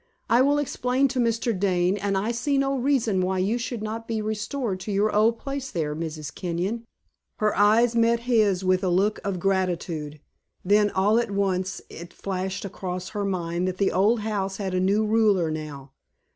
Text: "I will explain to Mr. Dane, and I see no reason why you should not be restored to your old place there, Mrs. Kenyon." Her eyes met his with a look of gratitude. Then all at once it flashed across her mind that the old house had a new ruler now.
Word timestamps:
"I 0.31 0.41
will 0.41 0.57
explain 0.57 1.07
to 1.09 1.19
Mr. 1.19 1.55
Dane, 1.55 1.95
and 1.95 2.17
I 2.17 2.31
see 2.31 2.57
no 2.57 2.75
reason 2.75 3.21
why 3.21 3.37
you 3.37 3.59
should 3.59 3.83
not 3.83 4.07
be 4.07 4.19
restored 4.19 4.79
to 4.79 4.91
your 4.91 5.15
old 5.15 5.37
place 5.37 5.69
there, 5.69 5.95
Mrs. 5.95 6.33
Kenyon." 6.33 6.87
Her 7.35 7.55
eyes 7.55 7.93
met 7.95 8.21
his 8.21 8.63
with 8.65 8.83
a 8.83 8.89
look 8.89 9.19
of 9.23 9.39
gratitude. 9.39 10.19
Then 10.65 10.89
all 10.89 11.19
at 11.19 11.29
once 11.29 11.81
it 11.87 12.13
flashed 12.15 12.65
across 12.65 13.09
her 13.09 13.23
mind 13.25 13.67
that 13.67 13.77
the 13.77 13.91
old 13.91 14.21
house 14.21 14.57
had 14.57 14.73
a 14.73 14.79
new 14.79 15.05
ruler 15.05 15.51
now. 15.51 15.91